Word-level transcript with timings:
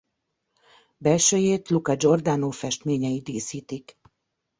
Belsőjét 0.97 1.69
Luca 1.69 1.95
Giordano 1.95 2.51
festményei 2.51 3.21
díszítik. 3.21 3.99